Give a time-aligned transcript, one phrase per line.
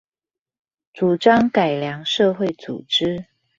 [0.93, 3.25] 主張改良社會組織